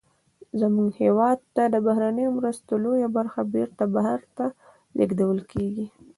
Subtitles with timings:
[0.61, 4.45] زمونږ هېواد ته د بهرنیو مرستو لویه برخه بیرته بهر ته
[4.97, 5.85] لیږدول کیږي.